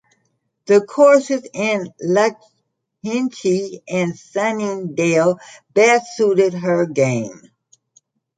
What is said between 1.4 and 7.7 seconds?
in Lahinch and Sunningdale best suited her game.